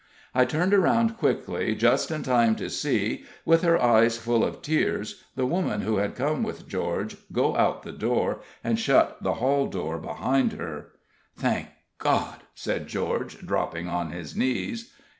[0.33, 5.23] I turned around quickly, just in time to see, with her eyes full of tears,
[5.35, 9.67] the woman who had come with George go out the door and shut the hall
[9.67, 10.87] door behind her.
[11.37, 11.67] "Thank
[11.99, 14.91] God!" said George, dropping on his knees.